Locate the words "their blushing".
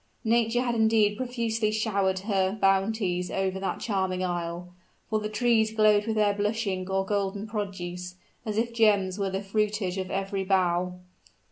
6.15-6.89